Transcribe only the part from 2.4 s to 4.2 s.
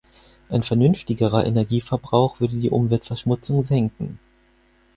die Umweltverschmutzung senken.